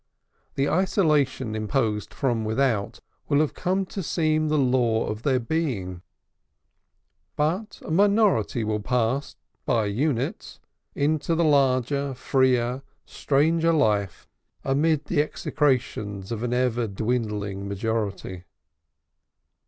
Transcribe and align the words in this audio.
The 0.55 0.67
isolation 0.67 1.53
imposed 1.55 2.11
from 2.11 2.43
without 2.43 3.01
will 3.29 3.39
have 3.39 3.53
come 3.53 3.85
to 3.85 4.01
seem 4.01 4.47
the 4.47 4.57
law 4.57 5.05
of 5.05 5.21
their 5.21 5.39
being. 5.39 6.01
But 7.35 7.79
a 7.85 7.91
minority 7.91 8.63
will 8.63 8.79
pass, 8.79 9.35
by 9.63 9.85
units, 9.85 10.59
into 10.95 11.35
the 11.35 11.43
larger, 11.43 12.15
freer, 12.15 12.81
stranger 13.05 13.73
life 13.73 14.27
amid 14.63 15.05
the 15.05 15.21
execrations 15.21 16.31
of 16.31 16.41
an 16.41 16.51
ever 16.51 16.87
dwindling 16.87 17.67
majority. 17.67 18.45